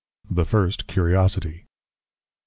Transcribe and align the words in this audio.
THE 0.31 0.45
FIRST 0.45 0.87
CURIOSITIE. 0.87 1.67